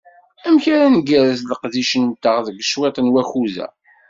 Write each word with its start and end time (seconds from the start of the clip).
Amek 0.47 0.65
ara 0.73 0.93
ngerrez 0.95 1.41
leqdic-nteɣ 1.45 2.37
deg 2.47 2.57
cwiṭ 2.69 2.97
n 2.99 3.11
wakud-a? 3.13 3.67